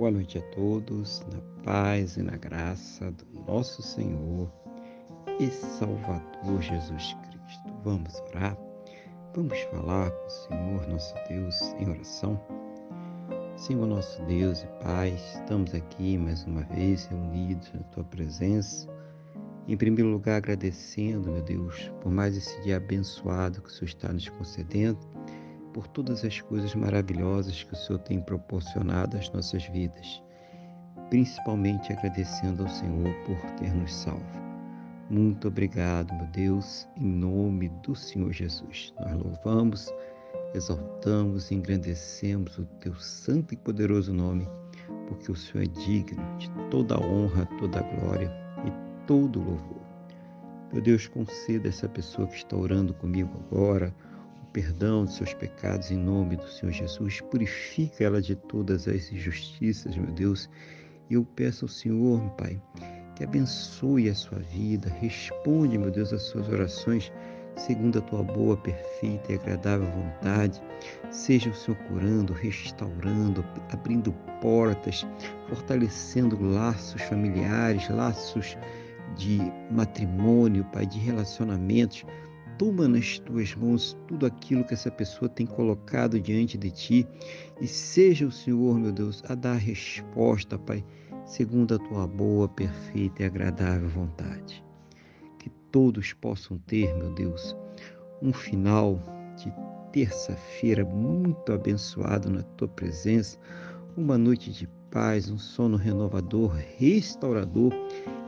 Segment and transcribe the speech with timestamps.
[0.00, 4.50] Boa noite a todos, na paz e na graça do nosso Senhor
[5.38, 7.70] e Salvador Jesus Cristo.
[7.84, 8.56] Vamos orar?
[9.34, 12.40] Vamos falar com o Senhor nosso Deus em oração?
[13.58, 18.88] Senhor nosso Deus e Pai, estamos aqui mais uma vez reunidos na Tua presença.
[19.68, 24.10] Em primeiro lugar, agradecendo, meu Deus, por mais esse dia abençoado que o Senhor está
[24.10, 24.98] nos concedendo
[25.72, 30.22] por todas as coisas maravilhosas que o Senhor tem proporcionado às nossas vidas,
[31.08, 34.50] principalmente agradecendo ao Senhor por ter nos salvo.
[35.10, 38.94] Muito obrigado, meu Deus, em nome do Senhor Jesus.
[39.00, 39.92] Nós louvamos,
[40.54, 44.48] exaltamos e engrandecemos o teu santo e poderoso nome,
[45.08, 48.32] porque o Senhor é digno de toda a honra, toda a glória
[48.64, 49.80] e todo o louvor.
[50.72, 53.92] Meu Deus, conceda essa pessoa que está orando comigo agora,
[54.52, 57.20] perdão de seus pecados em nome do Senhor Jesus.
[57.20, 60.48] Purifica ela de todas as injustiças, meu Deus.
[61.08, 62.60] E eu peço ao Senhor, meu Pai,
[63.16, 64.88] que abençoe a sua vida.
[65.00, 67.12] Responde, meu Deus, as suas orações
[67.56, 70.60] segundo a tua boa, perfeita e agradável vontade.
[71.10, 75.06] Seja o Senhor curando, restaurando, abrindo portas,
[75.48, 78.56] fortalecendo laços familiares, laços
[79.16, 82.04] de matrimônio, Pai, de relacionamentos
[82.60, 87.08] toma nas tuas mãos tudo aquilo que essa pessoa tem colocado diante de ti
[87.58, 90.84] e seja o Senhor, meu Deus, a dar resposta, Pai,
[91.24, 94.62] segundo a tua boa, perfeita e agradável vontade.
[95.38, 97.56] Que todos possam ter, meu Deus,
[98.20, 99.02] um final
[99.38, 99.50] de
[99.90, 103.38] terça-feira muito abençoado na tua presença,
[103.96, 107.72] uma noite de paz, um sono renovador, restaurador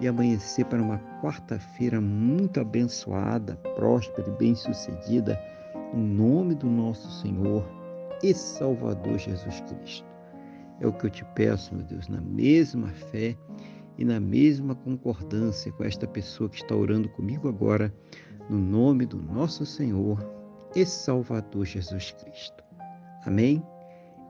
[0.00, 5.38] e amanhecer para uma quarta-feira muito abençoada, próspera e bem-sucedida,
[5.94, 7.68] em nome do nosso Senhor
[8.22, 10.06] e Salvador Jesus Cristo.
[10.80, 13.36] É o que eu te peço, meu Deus, na mesma fé
[13.98, 17.94] e na mesma concordância com esta pessoa que está orando comigo agora,
[18.48, 20.18] no nome do nosso Senhor
[20.74, 22.64] e Salvador Jesus Cristo.
[23.26, 23.62] Amém?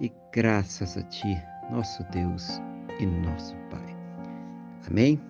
[0.00, 1.41] E graças a Ti
[1.71, 2.61] nosso Deus
[2.99, 3.97] e nosso Pai.
[4.89, 5.30] Amém?